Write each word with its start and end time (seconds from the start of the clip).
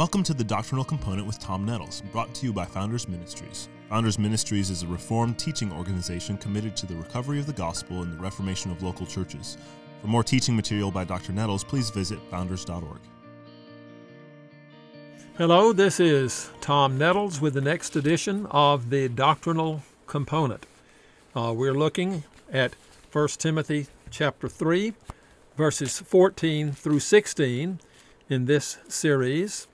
Welcome 0.00 0.22
to 0.22 0.32
the 0.32 0.42
Doctrinal 0.42 0.82
Component 0.82 1.26
with 1.26 1.38
Tom 1.38 1.66
Nettles, 1.66 2.02
brought 2.10 2.32
to 2.36 2.46
you 2.46 2.54
by 2.54 2.64
Founders 2.64 3.06
Ministries. 3.06 3.68
Founders 3.90 4.18
Ministries 4.18 4.70
is 4.70 4.82
a 4.82 4.86
reformed 4.86 5.38
teaching 5.38 5.70
organization 5.70 6.38
committed 6.38 6.74
to 6.76 6.86
the 6.86 6.94
recovery 6.94 7.38
of 7.38 7.44
the 7.44 7.52
gospel 7.52 8.00
and 8.00 8.10
the 8.10 8.16
reformation 8.16 8.70
of 8.70 8.82
local 8.82 9.04
churches. 9.04 9.58
For 10.00 10.06
more 10.06 10.24
teaching 10.24 10.56
material 10.56 10.90
by 10.90 11.04
Dr. 11.04 11.34
Nettles, 11.34 11.64
please 11.64 11.90
visit 11.90 12.18
founders.org. 12.30 12.98
Hello, 15.36 15.74
this 15.74 16.00
is 16.00 16.48
Tom 16.62 16.96
Nettles 16.96 17.42
with 17.42 17.52
the 17.52 17.60
next 17.60 17.94
edition 17.94 18.46
of 18.46 18.88
the 18.88 19.06
Doctrinal 19.10 19.82
Component. 20.06 20.64
Uh, 21.36 21.52
we're 21.54 21.74
looking 21.74 22.24
at 22.50 22.74
1 23.12 23.28
Timothy 23.36 23.86
chapter 24.10 24.48
3, 24.48 24.94
verses 25.58 25.98
14 25.98 26.72
through 26.72 27.00
16 27.00 27.80
in 28.30 28.46
this 28.46 28.78
series. 28.88 29.66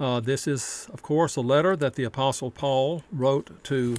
Uh, 0.00 0.20
this 0.20 0.46
is, 0.48 0.88
of 0.92 1.02
course, 1.02 1.36
a 1.36 1.40
letter 1.40 1.76
that 1.76 1.94
the 1.94 2.04
Apostle 2.04 2.50
Paul 2.50 3.04
wrote 3.12 3.62
to 3.64 3.96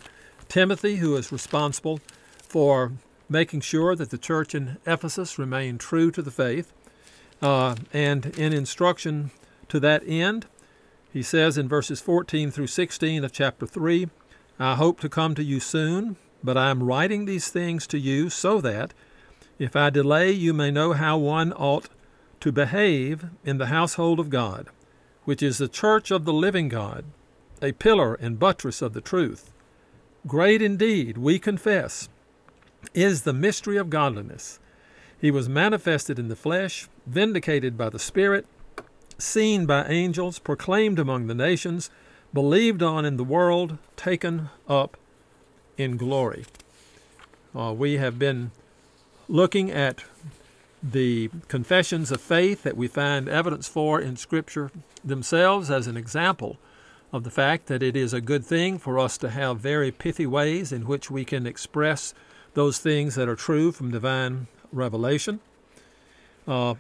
Timothy, 0.50 0.98
who 0.98 1.16
is 1.16 1.32
responsible 1.32 2.00
for 2.44 2.92
making 3.30 3.62
sure 3.62 3.96
that 3.96 4.10
the 4.10 4.18
church 4.18 4.54
in 4.54 4.78
Ephesus 4.86 5.40
remained 5.40 5.80
true 5.80 6.12
to 6.12 6.22
the 6.22 6.32
faith. 6.32 6.72
Uh, 7.42 7.76
and 7.94 8.38
in 8.38 8.54
instruction 8.54 9.32
to 9.70 9.80
that 9.80 10.04
end, 10.06 10.46
he 11.12 11.24
says 11.24 11.58
in 11.58 11.68
verses 11.68 12.02
14 12.02 12.52
through 12.52 12.68
16 12.68 13.24
of 13.24 13.32
chapter 13.32 13.66
3 13.66 14.10
I 14.58 14.76
hope 14.76 15.02
to 15.02 15.10
come 15.10 15.36
to 15.36 15.44
you 15.44 15.60
soon, 15.60 16.16
but 16.42 16.56
I 16.56 16.70
am 16.70 16.84
writing 16.84 17.26
these 17.26 17.50
things 17.50 17.86
to 17.88 18.00
you 18.00 18.30
so 18.30 18.62
that, 18.62 18.94
if 19.60 19.76
I 19.76 19.90
delay, 19.90 20.32
you 20.32 20.54
may 20.54 20.72
know 20.72 20.94
how 20.94 21.18
one 21.18 21.52
ought 21.54 21.90
to 22.40 22.54
behave 22.54 23.26
in 23.44 23.58
the 23.58 23.66
household 23.66 24.18
of 24.18 24.30
God, 24.30 24.68
which 25.26 25.44
is 25.44 25.58
the 25.58 25.68
church 25.68 26.12
of 26.12 26.26
the 26.26 26.34
living 26.34 26.70
God, 26.70 27.06
a 27.62 27.74
pillar 27.74 28.16
and 28.16 28.40
buttress 28.40 28.82
of 28.82 28.94
the 28.94 29.02
truth. 29.02 29.52
Great 30.26 30.62
indeed, 30.62 31.18
we 31.18 31.38
confess, 31.38 32.10
is 32.94 33.24
the 33.24 33.34
mystery 33.34 33.78
of 33.78 33.90
godliness. 33.90 34.60
He 35.20 35.32
was 35.32 35.50
manifested 35.50 36.20
in 36.20 36.30
the 36.30 36.36
flesh, 36.36 36.88
vindicated 37.06 37.78
by 37.78 37.90
the 37.90 38.00
Spirit, 38.00 38.46
seen 39.18 39.66
by 39.66 39.86
angels, 39.86 40.40
proclaimed 40.40 41.00
among 41.00 41.28
the 41.28 41.36
nations, 41.36 41.90
believed 42.34 42.84
on 42.84 43.06
in 43.06 43.18
the 43.18 43.24
world, 43.24 43.78
taken 43.96 44.50
up 44.68 44.98
in 45.78 45.98
glory. 45.98 46.46
Uh, 47.56 47.74
we 47.74 47.94
have 47.98 48.20
been 48.20 48.52
looking 49.28 49.72
at 49.72 50.04
the 50.92 51.30
confessions 51.48 52.12
of 52.12 52.22
faith 52.22 52.64
that 52.64 52.78
we 52.78 52.88
find 52.88 53.28
evidence 53.28 53.68
for 53.68 54.00
in 54.00 54.16
Scripture 54.16 54.70
themselves 55.04 55.72
as 55.72 55.88
an 55.88 55.98
example 55.98 56.58
of 57.12 57.24
the 57.24 57.32
fact 57.32 57.68
that 57.68 57.82
it 57.82 57.96
is 57.96 58.14
a 58.14 58.22
good 58.22 58.46
thing 58.46 58.78
for 58.78 59.00
us 59.00 59.18
to 59.18 59.30
have 59.30 59.60
very 59.60 59.92
pithy 59.92 60.28
ways 60.28 60.72
in 60.72 60.86
which 60.86 61.10
we 61.10 61.26
can 61.26 61.48
express 61.48 62.14
those 62.54 62.78
things 62.78 63.16
that 63.16 63.28
are 63.28 63.36
true 63.36 63.72
from 63.72 63.90
divine 63.90 64.48
revelation. 64.72 65.40
Uh, 66.48 66.76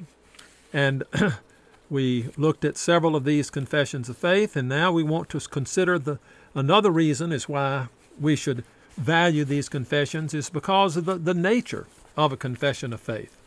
and 0.71 1.03
we 1.89 2.29
looked 2.37 2.63
at 2.63 2.77
several 2.77 3.15
of 3.15 3.23
these 3.23 3.49
confessions 3.49 4.07
of 4.07 4.17
faith, 4.17 4.55
and 4.55 4.69
now 4.69 4.91
we 4.91 5.03
want 5.03 5.29
to 5.29 5.39
consider 5.39 5.97
the 5.97 6.19
another 6.53 6.91
reason 6.91 7.31
is 7.31 7.49
why 7.49 7.87
we 8.19 8.35
should 8.35 8.63
value 8.97 9.43
these 9.43 9.67
confessions 9.67 10.33
is 10.33 10.49
because 10.49 10.95
of 10.95 11.05
the, 11.05 11.17
the 11.17 11.33
nature 11.33 11.87
of 12.15 12.31
a 12.31 12.37
confession 12.37 12.93
of 12.93 13.01
faith. 13.01 13.37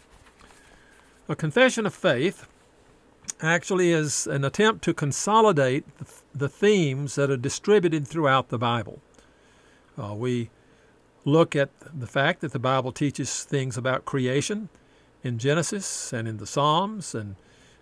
A 1.31 1.37
confession 1.37 1.85
of 1.85 1.95
faith 1.95 2.49
actually 3.43 3.93
is 3.93 4.27
an 4.27 4.45
attempt 4.45 4.83
to 4.85 4.95
consolidate 4.95 5.85
the 6.35 6.49
themes 6.49 7.17
that 7.17 7.31
are 7.31 7.37
distributed 7.37 8.09
throughout 8.09 8.49
the 8.49 8.57
Bible. 8.57 9.03
Uh, 9.99 10.15
we 10.15 10.49
look 11.27 11.55
at 11.55 11.69
the 11.93 12.07
fact 12.07 12.41
that 12.41 12.53
the 12.53 12.59
Bible 12.59 12.93
teaches 12.93 13.45
things 13.45 13.77
about 13.77 14.07
creation 14.07 14.71
in 15.23 15.39
Genesis 15.39 16.15
and 16.15 16.27
in 16.27 16.39
the 16.39 16.47
Psalms 16.47 17.15
and 17.15 17.37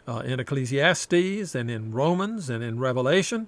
uh, 0.08 0.22
in 0.24 0.40
Ecclesiastes 0.40 1.54
and 1.54 1.70
in 1.70 1.92
Romans 1.92 2.50
and 2.50 2.64
in 2.64 2.80
Revelation. 2.80 3.46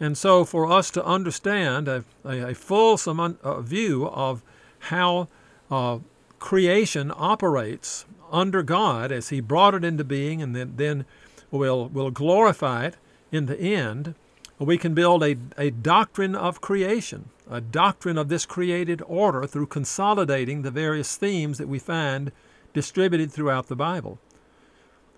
And 0.00 0.18
so, 0.18 0.44
for 0.44 0.70
us 0.70 0.90
to 0.90 1.04
understand 1.04 1.86
a, 1.86 2.04
a, 2.24 2.50
a 2.50 2.54
fulsome 2.54 3.20
un, 3.20 3.38
uh, 3.44 3.60
view 3.60 4.08
of 4.08 4.42
how 4.90 5.28
uh, 5.70 5.98
creation 6.40 7.12
operates 7.14 8.06
under 8.30 8.62
God 8.62 9.12
as 9.12 9.28
He 9.28 9.40
brought 9.40 9.74
it 9.74 9.84
into 9.84 10.04
being 10.04 10.42
and 10.42 10.54
then, 10.54 10.74
then 10.76 11.04
will 11.50 11.88
will 11.88 12.10
glorify 12.10 12.86
it 12.86 12.96
in 13.32 13.46
the 13.46 13.58
end, 13.58 14.14
we 14.58 14.78
can 14.78 14.94
build 14.94 15.22
a, 15.22 15.36
a 15.58 15.70
doctrine 15.70 16.34
of 16.34 16.60
creation, 16.60 17.30
a 17.50 17.60
doctrine 17.60 18.16
of 18.16 18.28
this 18.28 18.46
created 18.46 19.02
order 19.06 19.46
through 19.46 19.66
consolidating 19.66 20.62
the 20.62 20.70
various 20.70 21.16
themes 21.16 21.58
that 21.58 21.68
we 21.68 21.78
find 21.78 22.32
distributed 22.72 23.30
throughout 23.30 23.66
the 23.66 23.76
Bible. 23.76 24.18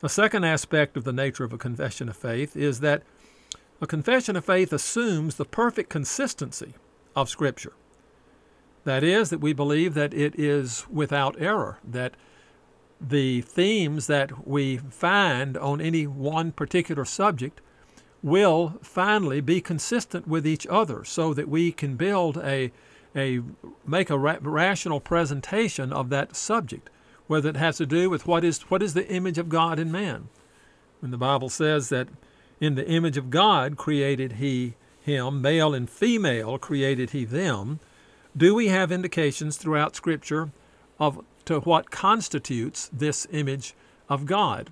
A 0.02 0.08
second 0.08 0.44
aspect 0.44 0.96
of 0.96 1.04
the 1.04 1.12
nature 1.12 1.44
of 1.44 1.52
a 1.52 1.58
confession 1.58 2.08
of 2.08 2.16
faith 2.16 2.56
is 2.56 2.80
that 2.80 3.02
a 3.80 3.86
confession 3.86 4.36
of 4.36 4.44
faith 4.44 4.72
assumes 4.72 5.36
the 5.36 5.44
perfect 5.44 5.88
consistency 5.88 6.75
of 7.14 7.28
Scripture. 7.28 7.72
That 8.84 9.04
is, 9.04 9.30
that 9.30 9.40
we 9.40 9.52
believe 9.52 9.94
that 9.94 10.14
it 10.14 10.38
is 10.38 10.86
without 10.88 11.40
error, 11.40 11.78
that 11.84 12.14
the 13.00 13.41
themes 13.42 14.06
that 14.06 14.47
we 14.47 14.76
find 14.76 15.56
on 15.56 15.81
any 15.81 16.06
one 16.06 16.53
particular 16.53 17.04
subject 17.04 17.60
will 18.22 18.75
finally 18.82 19.41
be 19.41 19.60
consistent 19.60 20.26
with 20.26 20.47
each 20.47 20.66
other 20.66 21.04
so 21.04 21.32
that 21.32 21.48
we 21.48 21.70
can 21.70 21.94
build 21.94 22.37
a, 22.38 22.72
a 23.14 23.41
make 23.87 24.10
a 24.10 24.19
ra- 24.19 24.38
rational 24.41 25.00
presentation 25.00 25.92
of 25.92 26.10
that 26.10 26.34
subject 26.34 26.91
whether 27.28 27.50
it 27.50 27.56
has 27.56 27.76
to 27.76 27.87
do 27.87 28.10
with 28.10 28.26
what 28.26 28.42
is 28.42 28.62
what 28.62 28.82
is 28.82 28.94
the 28.94 29.08
image 29.08 29.38
of 29.38 29.48
God 29.48 29.78
in 29.78 29.92
man. 29.92 30.28
When 31.00 31.12
the 31.12 31.19
bible 31.19 31.48
says 31.48 31.91
that 31.91 32.08
in 32.60 32.75
the 32.75 32.88
image 32.88 33.16
of 33.16 33.31
God 33.31 33.76
created 33.76 34.32
he 34.32 34.75
him 35.00 35.41
male 35.41 35.75
and 35.75 35.88
female 35.88 36.58
created 36.58 37.10
he 37.10 37.25
them 37.25 37.78
do 38.37 38.54
we 38.54 38.69
have 38.69 38.91
indications 38.91 39.56
throughout 39.56 39.94
scripture 39.94 40.50
of 40.98 41.25
to 41.48 41.60
what 41.60 41.91
constitutes 41.91 42.91
this 42.92 43.26
image 43.32 43.72
of 44.10 44.26
God. 44.26 44.69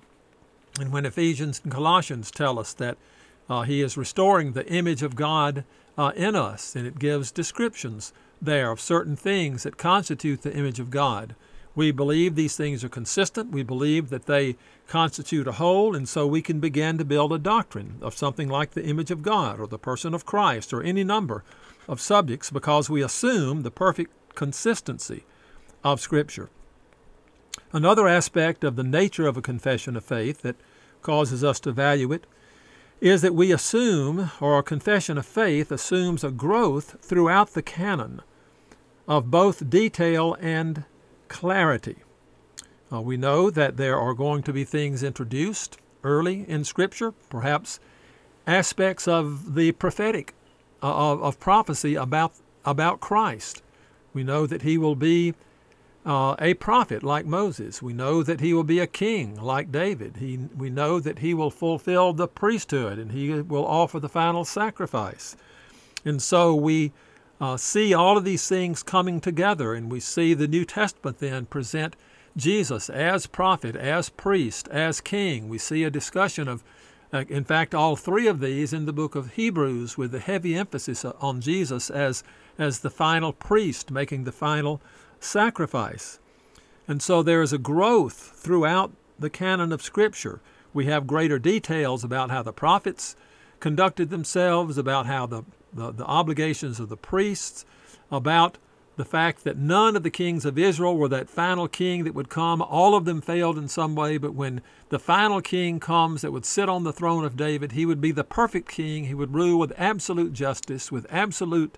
And 0.79 0.93
when 0.93 1.07
Ephesians 1.07 1.59
and 1.63 1.73
Colossians 1.73 2.29
tell 2.29 2.59
us 2.59 2.71
that 2.73 2.99
uh, 3.49 3.63
He 3.63 3.81
is 3.81 3.97
restoring 3.97 4.51
the 4.51 4.67
image 4.67 5.01
of 5.01 5.15
God 5.15 5.63
uh, 5.97 6.11
in 6.15 6.35
us, 6.35 6.75
and 6.75 6.85
it 6.85 6.99
gives 6.99 7.31
descriptions 7.31 8.13
there 8.39 8.69
of 8.69 8.79
certain 8.79 9.15
things 9.15 9.63
that 9.63 9.77
constitute 9.77 10.43
the 10.43 10.55
image 10.55 10.79
of 10.79 10.91
God. 10.91 11.33
We 11.73 11.89
believe 11.89 12.35
these 12.35 12.55
things 12.55 12.83
are 12.83 12.89
consistent. 12.89 13.49
We 13.49 13.63
believe 13.63 14.11
that 14.11 14.27
they 14.27 14.55
constitute 14.87 15.47
a 15.47 15.53
whole, 15.53 15.95
and 15.95 16.07
so 16.07 16.27
we 16.27 16.43
can 16.43 16.59
begin 16.59 16.99
to 16.99 17.05
build 17.05 17.33
a 17.33 17.39
doctrine 17.39 17.97
of 18.03 18.15
something 18.15 18.49
like 18.49 18.71
the 18.75 18.85
image 18.85 19.09
of 19.09 19.23
God 19.23 19.59
or 19.59 19.65
the 19.65 19.79
person 19.79 20.13
of 20.13 20.27
Christ 20.27 20.71
or 20.73 20.83
any 20.83 21.03
number 21.03 21.43
of 21.87 21.99
subjects 21.99 22.51
because 22.51 22.87
we 22.87 23.01
assume 23.01 23.63
the 23.63 23.71
perfect 23.71 24.11
consistency 24.35 25.23
of 25.83 25.99
Scripture. 25.99 26.51
Another 27.73 28.07
aspect 28.07 28.63
of 28.63 28.75
the 28.75 28.83
nature 28.83 29.27
of 29.27 29.35
a 29.35 29.41
confession 29.41 29.97
of 29.97 30.05
faith 30.05 30.41
that 30.41 30.55
causes 31.01 31.43
us 31.43 31.59
to 31.61 31.71
value 31.71 32.11
it 32.13 32.25
is 33.01 33.21
that 33.21 33.35
we 33.35 33.51
assume, 33.51 34.31
or 34.39 34.57
a 34.57 34.63
confession 34.63 35.17
of 35.17 35.25
faith 35.25 35.71
assumes 35.71 36.23
a 36.23 36.31
growth 36.31 36.95
throughout 37.01 37.53
the 37.53 37.61
canon 37.61 38.21
of 39.07 39.29
both 39.29 39.69
detail 39.69 40.35
and 40.39 40.85
clarity. 41.27 41.97
Uh, 42.91 43.01
we 43.01 43.17
know 43.17 43.49
that 43.49 43.77
there 43.77 43.99
are 43.99 44.13
going 44.13 44.41
to 44.43 44.53
be 44.53 44.63
things 44.63 45.03
introduced 45.03 45.77
early 46.03 46.45
in 46.49 46.63
Scripture, 46.63 47.11
perhaps 47.29 47.79
aspects 48.47 49.07
of 49.07 49.55
the 49.55 49.73
prophetic, 49.73 50.33
uh, 50.81 51.11
of, 51.11 51.21
of 51.21 51.39
prophecy 51.39 51.95
about, 51.95 52.33
about 52.65 53.01
Christ. 53.01 53.61
We 54.13 54.23
know 54.23 54.47
that 54.47 54.61
he 54.61 54.77
will 54.77 54.95
be 54.95 55.33
uh, 56.07 56.37
a 56.39 56.53
prophet 56.53 57.03
like 57.03 57.25
Moses. 57.25 57.81
We 57.81 57.91
know 57.91 58.23
that 58.23 58.39
he 58.39 58.53
will 58.53 58.63
be 58.63 58.79
a 58.79 58.87
king 58.87 59.35
like 59.35 59.73
David. 59.73 60.17
He, 60.17 60.37
we 60.57 60.69
know 60.69 61.01
that 61.01 61.19
he 61.19 61.33
will 61.33 61.51
fulfill 61.51 62.13
the 62.13 62.29
priesthood 62.29 62.97
and 62.97 63.11
he 63.11 63.41
will 63.41 63.67
offer 63.67 63.99
the 63.99 64.07
final 64.07 64.45
sacrifice. 64.45 65.35
And 66.05 66.21
so 66.21 66.55
we 66.55 66.93
uh, 67.41 67.57
see 67.57 67.93
all 67.93 68.17
of 68.17 68.23
these 68.23 68.47
things 68.47 68.83
coming 68.83 69.19
together, 69.19 69.73
and 69.73 69.91
we 69.91 69.99
see 69.99 70.33
the 70.33 70.47
New 70.47 70.63
Testament 70.63 71.19
then 71.19 71.45
present 71.45 71.97
Jesus 72.37 72.89
as 72.89 73.27
prophet, 73.27 73.75
as 73.75 74.09
priest, 74.09 74.69
as 74.69 75.01
king. 75.01 75.49
We 75.49 75.57
see 75.57 75.83
a 75.83 75.89
discussion 75.89 76.47
of, 76.47 76.63
uh, 77.11 77.25
in 77.27 77.43
fact, 77.43 77.75
all 77.75 77.97
three 77.97 78.27
of 78.27 78.39
these 78.39 78.71
in 78.71 78.85
the 78.85 78.93
book 78.93 79.13
of 79.13 79.33
Hebrews, 79.33 79.97
with 79.97 80.11
the 80.11 80.19
heavy 80.19 80.55
emphasis 80.55 81.03
on 81.03 81.41
Jesus 81.41 81.89
as, 81.89 82.23
as 82.57 82.79
the 82.79 82.89
final 82.89 83.33
priest, 83.33 83.91
making 83.91 84.23
the 84.23 84.31
final 84.31 84.81
sacrifice. 85.19 86.19
And 86.87 87.01
so 87.01 87.21
there 87.21 87.41
is 87.41 87.53
a 87.53 87.57
growth 87.57 88.33
throughout 88.35 88.91
the 89.19 89.29
canon 89.29 89.71
of 89.71 89.81
Scripture. 89.81 90.41
We 90.73 90.85
have 90.85 91.07
greater 91.07 91.39
details 91.39 92.03
about 92.03 92.29
how 92.29 92.43
the 92.43 92.53
prophets 92.53 93.15
conducted 93.59 94.09
themselves, 94.09 94.77
about 94.77 95.05
how 95.05 95.25
the, 95.25 95.43
the, 95.73 95.91
the 95.91 96.05
obligations 96.05 96.79
of 96.79 96.89
the 96.89 96.97
priests, 96.97 97.65
about 98.11 98.57
the 98.95 99.05
fact 99.05 99.43
that 99.43 99.57
none 99.57 99.95
of 99.95 100.03
the 100.03 100.09
kings 100.09 100.43
of 100.43 100.57
Israel 100.57 100.97
were 100.97 101.07
that 101.07 101.29
final 101.29 101.67
king 101.67 102.03
that 102.03 102.15
would 102.15 102.29
come. 102.29 102.61
All 102.61 102.95
of 102.95 103.05
them 103.05 103.21
failed 103.21 103.57
in 103.57 103.67
some 103.67 103.95
way, 103.95 104.17
but 104.17 104.33
when 104.33 104.61
the 104.89 104.99
final 104.99 105.39
king 105.39 105.79
comes 105.79 106.21
that 106.21 106.31
would 106.31 106.45
sit 106.45 106.67
on 106.67 106.83
the 106.83 106.93
throne 106.93 107.23
of 107.23 107.37
David, 107.37 107.73
he 107.73 107.85
would 107.85 108.01
be 108.01 108.11
the 108.11 108.23
perfect 108.23 108.69
king. 108.69 109.05
He 109.05 109.13
would 109.13 109.35
rule 109.35 109.59
with 109.59 109.71
absolute 109.77 110.33
justice, 110.33 110.91
with 110.91 111.05
absolute 111.11 111.77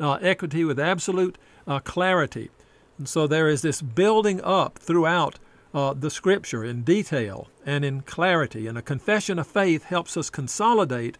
uh, 0.00 0.14
equity, 0.14 0.64
with 0.64 0.80
absolute 0.80 1.38
uh, 1.66 1.78
clarity. 1.78 2.50
And 2.98 3.08
so 3.08 3.26
there 3.26 3.48
is 3.48 3.62
this 3.62 3.80
building 3.80 4.40
up 4.42 4.78
throughout 4.78 5.38
uh, 5.72 5.94
the 5.94 6.10
scripture 6.10 6.64
in 6.64 6.82
detail 6.82 7.48
and 7.64 7.84
in 7.84 8.02
clarity. 8.02 8.66
And 8.66 8.76
a 8.76 8.82
confession 8.82 9.38
of 9.38 9.46
faith 9.46 9.84
helps 9.84 10.16
us 10.16 10.30
consolidate 10.30 11.16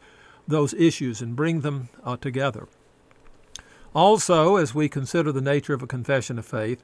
those 0.46 0.74
issues 0.74 1.22
and 1.22 1.36
bring 1.36 1.60
them 1.60 1.88
uh, 2.04 2.16
together. 2.16 2.68
Also, 3.94 4.56
as 4.56 4.74
we 4.74 4.88
consider 4.88 5.32
the 5.32 5.40
nature 5.40 5.74
of 5.74 5.82
a 5.82 5.86
confession 5.86 6.38
of 6.38 6.46
faith, 6.46 6.82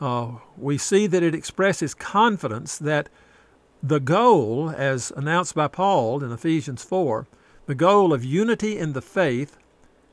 uh, 0.00 0.32
we 0.56 0.78
see 0.78 1.06
that 1.06 1.22
it 1.22 1.34
expresses 1.34 1.94
confidence 1.94 2.78
that 2.78 3.08
the 3.82 4.00
goal, 4.00 4.70
as 4.70 5.10
announced 5.16 5.54
by 5.54 5.68
Paul 5.68 6.22
in 6.22 6.32
Ephesians 6.32 6.82
4, 6.82 7.26
the 7.66 7.74
goal 7.74 8.12
of 8.12 8.24
unity 8.24 8.78
in 8.78 8.92
the 8.92 9.02
faith 9.02 9.56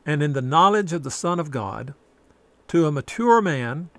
and 0.06 0.22
in 0.22 0.34
the 0.34 0.42
knowledge 0.42 0.94
of 0.94 1.04
the 1.04 1.12
Son 1.12 1.40
of 1.40 1.52
God, 1.52 1.94
to 2.68 2.86
a 2.86 2.92
mature 2.92 3.42
man, 3.42 3.90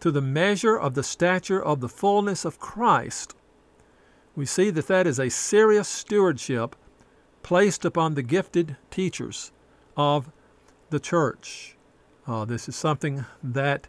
to 0.00 0.10
the 0.10 0.20
measure 0.20 0.78
of 0.78 0.94
the 0.94 1.02
stature 1.02 1.62
of 1.62 1.80
the 1.80 1.88
fullness 1.88 2.44
of 2.44 2.58
Christ, 2.58 3.34
we 4.34 4.44
see 4.44 4.70
that 4.70 4.86
that 4.88 5.06
is 5.06 5.18
a 5.18 5.30
serious 5.30 5.88
stewardship 5.88 6.76
placed 7.42 7.84
upon 7.84 8.14
the 8.14 8.22
gifted 8.22 8.76
teachers 8.90 9.52
of 9.96 10.30
the 10.90 11.00
church. 11.00 11.76
Uh, 12.26 12.44
this 12.44 12.68
is 12.68 12.76
something 12.76 13.24
that 13.42 13.88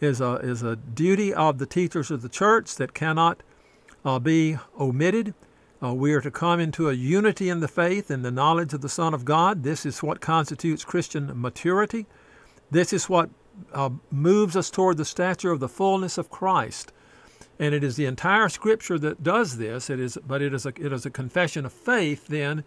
is 0.00 0.20
a, 0.20 0.34
is 0.36 0.62
a 0.62 0.76
duty 0.76 1.32
of 1.32 1.58
the 1.58 1.66
teachers 1.66 2.10
of 2.10 2.22
the 2.22 2.28
church 2.28 2.76
that 2.76 2.94
cannot 2.94 3.42
uh, 4.04 4.18
be 4.18 4.58
omitted. 4.78 5.34
Uh, 5.82 5.94
we 5.94 6.12
are 6.12 6.20
to 6.20 6.30
come 6.30 6.60
into 6.60 6.88
a 6.88 6.92
unity 6.92 7.48
in 7.48 7.60
the 7.60 7.68
faith 7.68 8.10
and 8.10 8.24
the 8.24 8.30
knowledge 8.30 8.74
of 8.74 8.80
the 8.80 8.88
Son 8.88 9.14
of 9.14 9.24
God. 9.24 9.62
This 9.62 9.86
is 9.86 10.02
what 10.02 10.20
constitutes 10.20 10.84
Christian 10.84 11.30
maturity. 11.40 12.06
This 12.70 12.92
is 12.92 13.08
what 13.08 13.30
uh, 13.72 13.90
moves 14.10 14.56
us 14.56 14.70
toward 14.70 14.96
the 14.96 15.04
stature 15.04 15.50
of 15.50 15.60
the 15.60 15.68
fullness 15.68 16.18
of 16.18 16.30
Christ. 16.30 16.92
And 17.58 17.74
it 17.74 17.82
is 17.82 17.96
the 17.96 18.06
entire 18.06 18.48
Scripture 18.48 18.98
that 18.98 19.22
does 19.22 19.56
this. 19.56 19.90
It 19.90 19.98
is, 19.98 20.18
but 20.26 20.42
it 20.42 20.54
is 20.54 20.64
a, 20.64 20.68
it 20.68 20.92
is 20.92 21.04
a 21.04 21.10
confession 21.10 21.66
of 21.66 21.72
faith 21.72 22.28
then 22.28 22.64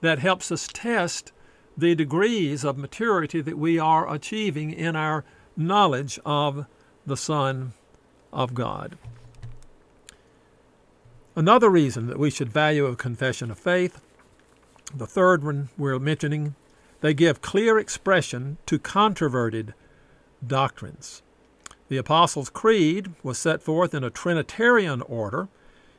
that 0.00 0.18
helps 0.18 0.50
us 0.50 0.68
test 0.72 1.32
the 1.76 1.94
degrees 1.94 2.64
of 2.64 2.76
maturity 2.76 3.40
that 3.40 3.56
we 3.56 3.78
are 3.78 4.12
achieving 4.12 4.72
in 4.72 4.96
our 4.96 5.24
knowledge 5.56 6.18
of 6.24 6.66
the 7.06 7.16
Son 7.16 7.72
of 8.32 8.54
God. 8.54 8.98
Another 11.34 11.70
reason 11.70 12.08
that 12.08 12.18
we 12.18 12.30
should 12.30 12.52
value 12.52 12.86
a 12.86 12.96
confession 12.96 13.50
of 13.50 13.58
faith, 13.58 14.00
the 14.94 15.06
third 15.06 15.42
one 15.42 15.70
we're 15.78 15.98
mentioning, 15.98 16.54
they 17.00 17.14
give 17.14 17.40
clear 17.40 17.78
expression 17.78 18.58
to 18.66 18.78
controverted 18.78 19.74
doctrines. 20.46 21.22
The 21.88 21.98
Apostles' 21.98 22.50
Creed 22.50 23.12
was 23.22 23.38
set 23.38 23.62
forth 23.62 23.94
in 23.94 24.02
a 24.04 24.10
Trinitarian 24.10 25.02
order 25.02 25.48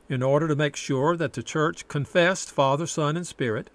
in 0.08 0.22
order 0.22 0.48
to 0.48 0.56
make 0.56 0.76
sure 0.76 1.16
that 1.16 1.32
the 1.32 1.42
church 1.42 1.88
confessed 1.88 2.50
Father, 2.50 2.86
Son, 2.86 3.16
and 3.16 3.26
Spirit 3.26 3.70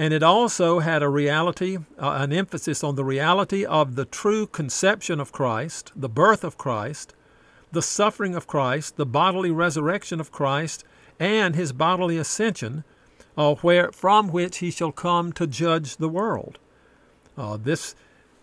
and 0.00 0.14
it 0.14 0.22
also 0.22 0.78
had 0.78 1.02
a 1.02 1.10
reality, 1.10 1.76
uh, 1.98 2.12
an 2.12 2.32
emphasis 2.32 2.82
on 2.82 2.94
the 2.94 3.04
reality 3.04 3.66
of 3.66 3.96
the 3.96 4.06
true 4.06 4.46
conception 4.46 5.20
of 5.20 5.30
Christ, 5.30 5.92
the 5.94 6.08
birth 6.08 6.42
of 6.42 6.56
Christ, 6.56 7.14
the 7.70 7.82
suffering 7.82 8.34
of 8.34 8.46
Christ, 8.46 8.96
the 8.96 9.04
bodily 9.04 9.50
resurrection 9.50 10.18
of 10.18 10.32
Christ, 10.32 10.84
and 11.18 11.54
his 11.54 11.72
bodily 11.72 12.16
ascension, 12.16 12.82
uh, 13.36 13.56
where 13.56 13.92
from 13.92 14.28
which 14.28 14.58
he 14.58 14.70
shall 14.70 14.90
come 14.90 15.32
to 15.34 15.46
judge 15.46 15.98
the 15.98 16.08
world. 16.08 16.58
Uh, 17.36 17.58
this, 17.58 17.94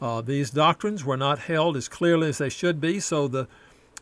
uh, 0.01 0.21
these 0.21 0.51
doctrines 0.51 1.03
were 1.03 1.17
not 1.17 1.39
held 1.39 1.75
as 1.75 1.87
clearly 1.87 2.29
as 2.29 2.37
they 2.37 2.49
should 2.49 2.79
be, 2.79 2.99
so 2.99 3.27
the 3.27 3.47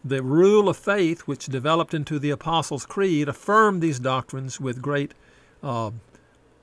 the 0.03 0.21
rule 0.21 0.69
of 0.69 0.77
faith, 0.77 1.21
which 1.21 1.47
developed 1.47 1.91
into 1.91 2.19
the 2.19 2.29
Apostles' 2.29 2.85
Creed, 2.85 3.27
affirmed 3.27 3.81
these 3.81 3.97
doctrines 3.97 4.61
with 4.61 4.79
great 4.79 5.15
uh, 5.63 5.89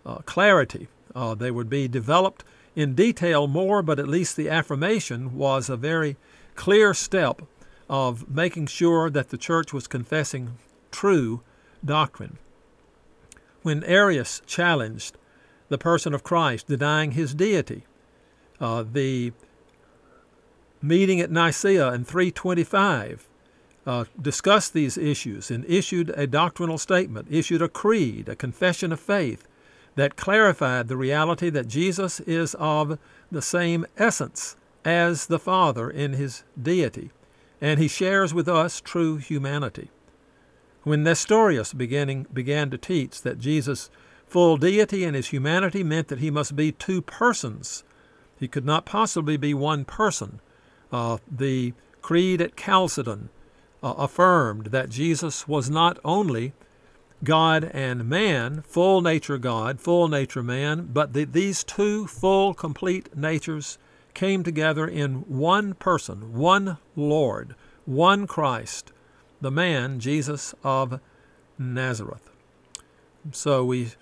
uh, 0.06 0.18
clarity. 0.26 0.86
Uh, 1.12 1.34
they 1.34 1.50
would 1.50 1.68
be 1.68 1.88
developed 1.88 2.44
in 2.76 2.94
detail 2.94 3.48
more, 3.48 3.82
but 3.82 3.98
at 3.98 4.06
least 4.06 4.36
the 4.36 4.48
affirmation 4.48 5.36
was 5.36 5.68
a 5.68 5.76
very 5.76 6.16
clear 6.54 6.94
step 6.94 7.42
of 7.88 8.30
making 8.30 8.66
sure 8.66 9.10
that 9.10 9.30
the 9.30 9.36
church 9.36 9.72
was 9.72 9.88
confessing 9.88 10.56
true 10.92 11.42
doctrine. 11.84 12.38
When 13.62 13.82
Arius 13.84 14.40
challenged 14.46 15.16
the 15.68 15.78
person 15.78 16.14
of 16.14 16.22
Christ, 16.22 16.68
denying 16.68 17.12
his 17.12 17.34
deity, 17.34 17.84
uh, 18.62 18.84
the 18.90 19.32
meeting 20.80 21.20
at 21.20 21.30
Nicaea 21.30 21.92
in 21.92 22.04
325 22.04 23.28
uh, 23.84 24.04
discussed 24.20 24.72
these 24.72 24.96
issues 24.96 25.50
and 25.50 25.64
issued 25.64 26.10
a 26.10 26.26
doctrinal 26.26 26.78
statement, 26.78 27.26
issued 27.30 27.60
a 27.60 27.68
creed, 27.68 28.28
a 28.28 28.36
confession 28.36 28.92
of 28.92 29.00
faith, 29.00 29.48
that 29.96 30.16
clarified 30.16 30.88
the 30.88 30.96
reality 30.96 31.50
that 31.50 31.68
Jesus 31.68 32.20
is 32.20 32.54
of 32.54 32.98
the 33.30 33.42
same 33.42 33.84
essence 33.98 34.56
as 34.84 35.26
the 35.26 35.38
Father 35.38 35.90
in 35.90 36.12
his 36.14 36.44
deity, 36.60 37.10
and 37.60 37.78
he 37.78 37.88
shares 37.88 38.32
with 38.32 38.48
us 38.48 38.80
true 38.80 39.16
humanity. 39.16 39.90
When 40.84 41.02
Nestorius 41.02 41.74
beginning, 41.74 42.26
began 42.32 42.70
to 42.70 42.78
teach 42.78 43.22
that 43.22 43.38
Jesus' 43.38 43.90
full 44.26 44.56
deity 44.56 45.04
and 45.04 45.14
his 45.14 45.28
humanity 45.28 45.84
meant 45.84 46.08
that 46.08 46.20
he 46.20 46.30
must 46.30 46.56
be 46.56 46.72
two 46.72 47.02
persons, 47.02 47.84
he 48.42 48.48
could 48.48 48.64
not 48.64 48.84
possibly 48.84 49.36
be 49.36 49.54
one 49.54 49.84
person. 49.84 50.40
Uh, 50.90 51.18
the 51.30 51.72
Creed 52.00 52.40
at 52.40 52.56
Chalcedon 52.56 53.28
uh, 53.84 53.94
affirmed 53.96 54.66
that 54.66 54.90
Jesus 54.90 55.46
was 55.46 55.70
not 55.70 55.96
only 56.04 56.52
God 57.22 57.62
and 57.72 58.08
man, 58.08 58.62
full 58.62 59.00
nature 59.00 59.38
God, 59.38 59.80
full 59.80 60.08
nature 60.08 60.42
man, 60.42 60.88
but 60.92 61.12
that 61.12 61.32
these 61.32 61.62
two 61.62 62.08
full, 62.08 62.52
complete 62.52 63.16
natures 63.16 63.78
came 64.12 64.42
together 64.42 64.88
in 64.88 65.20
one 65.28 65.74
person, 65.74 66.34
one 66.34 66.78
Lord, 66.96 67.54
one 67.84 68.26
Christ, 68.26 68.92
the 69.40 69.52
man, 69.52 70.00
Jesus 70.00 70.52
of 70.64 70.98
Nazareth. 71.60 72.28
So 73.30 73.64
we 73.64 73.92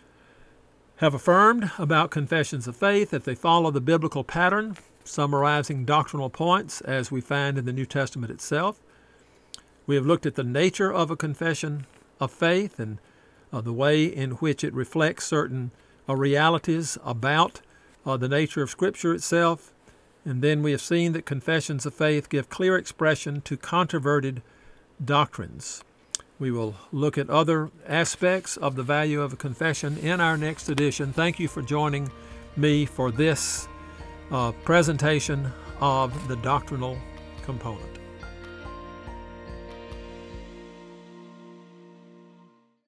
have 1.00 1.14
affirmed 1.14 1.71
about 1.78 2.11
confessions 2.11 2.69
of 2.69 2.76
faith 2.76 3.09
that 3.09 3.25
they 3.25 3.35
follow 3.35 3.71
the 3.71 3.80
biblical 3.80 4.23
pattern, 4.23 4.76
summarizing 5.02 5.87
doctrinal 5.87 6.28
points 6.28 6.83
as 6.83 7.11
we 7.11 7.23
find 7.23 7.57
in 7.57 7.64
the 7.64 7.73
New 7.73 7.87
Testament 7.87 8.30
itself. 8.30 8.78
We 9.87 9.95
have 9.95 10.04
looked 10.04 10.26
at 10.26 10.35
the 10.35 10.45
nature 10.45 10.92
of 10.92 11.11
a 11.11 11.16
confession 11.16 11.87
of 12.21 12.30
faith 12.30 12.78
and 12.78 12.99
uh, 13.50 13.62
the 13.62 13.73
way 13.73 14.04
in 14.04 14.33
which 14.33 14.62
it 14.62 14.75
reflects 14.75 15.25
certain 15.25 15.71
uh, 16.07 16.14
realities 16.14 16.99
about 17.02 17.62
uh, 18.04 18.19
the 18.19 18.28
nature 18.28 18.62
of 18.62 18.69
Scripture 18.69 19.14
itself. 19.14 19.73
And 20.26 20.42
then 20.42 20.62
we 20.62 20.71
have 20.73 20.83
seen 20.83 21.12
that 21.12 21.25
confessions 21.25 21.87
of 21.87 21.95
faith 21.95 22.28
give 22.28 22.50
clear 22.50 22.76
expression 22.76 23.40
to 23.40 23.57
controverted 23.57 24.42
doctrines. 25.02 25.83
We 26.40 26.50
will 26.50 26.75
look 26.90 27.18
at 27.18 27.28
other 27.28 27.70
aspects 27.87 28.56
of 28.56 28.75
the 28.75 28.82
value 28.82 29.20
of 29.20 29.35
a 29.35 29.37
confession 29.37 29.99
in 29.99 30.20
our 30.20 30.38
next 30.38 30.70
edition. 30.70 31.12
Thank 31.12 31.38
you 31.38 31.49
for 31.49 31.61
joining 31.61 32.11
me 32.56 32.87
for 32.87 33.12
this 33.12 33.68
uh, 34.30 34.52
presentation 34.64 35.52
of 35.80 36.28
the 36.28 36.37
doctrinal 36.37 36.97
component. 37.42 38.00